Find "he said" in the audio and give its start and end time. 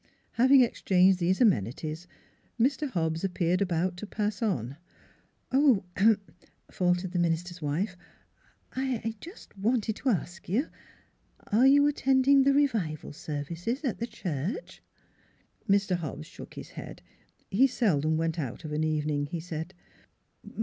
19.27-19.75